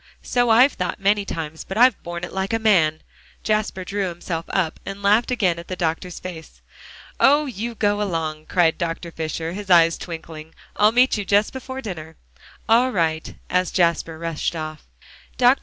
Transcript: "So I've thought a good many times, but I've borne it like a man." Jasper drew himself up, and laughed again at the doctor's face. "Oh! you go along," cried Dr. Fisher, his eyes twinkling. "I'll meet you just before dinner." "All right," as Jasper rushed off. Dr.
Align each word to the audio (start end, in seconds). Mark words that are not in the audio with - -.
"So 0.23 0.49
I've 0.49 0.73
thought 0.73 0.95
a 0.95 0.97
good 0.97 1.03
many 1.03 1.25
times, 1.25 1.63
but 1.63 1.77
I've 1.77 2.01
borne 2.01 2.23
it 2.23 2.33
like 2.33 2.53
a 2.53 2.57
man." 2.57 3.03
Jasper 3.43 3.83
drew 3.85 4.09
himself 4.09 4.45
up, 4.49 4.79
and 4.83 5.03
laughed 5.03 5.29
again 5.29 5.59
at 5.59 5.67
the 5.67 5.75
doctor's 5.75 6.19
face. 6.19 6.59
"Oh! 7.19 7.45
you 7.45 7.75
go 7.75 8.01
along," 8.01 8.47
cried 8.47 8.79
Dr. 8.79 9.11
Fisher, 9.11 9.51
his 9.53 9.69
eyes 9.69 9.99
twinkling. 9.99 10.55
"I'll 10.75 10.91
meet 10.91 11.19
you 11.19 11.23
just 11.23 11.53
before 11.53 11.81
dinner." 11.81 12.15
"All 12.67 12.89
right," 12.91 13.35
as 13.47 13.69
Jasper 13.69 14.17
rushed 14.17 14.55
off. 14.55 14.87
Dr. 15.37 15.59